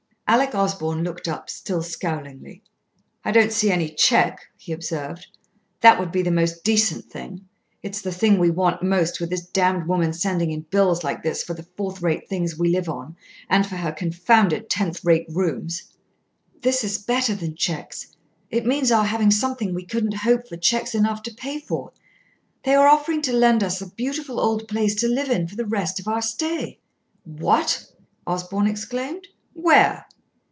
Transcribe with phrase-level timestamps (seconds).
[0.27, 2.63] Alec Osborn looked up, still scowlingly.
[3.25, 5.27] "I don't see any cheque," he observed.
[5.81, 7.49] "That would be the most decent thing.
[7.83, 11.43] It's the thing we want most, with this damned woman sending in bills like this
[11.43, 13.17] for the fourth rate things we live on,
[13.49, 15.91] and for her confounded tenth rate rooms."
[16.61, 18.15] "This is better than cheques.
[18.49, 21.91] It means our having something we couldn't hope for cheques enough to pay for.
[22.63, 25.65] They are offering to lend us a beautiful old place to live in for the
[25.65, 26.79] rest of our stay."
[27.25, 27.85] "What!"
[28.25, 29.27] Osborn exclaimed.
[29.51, 30.05] "Where?"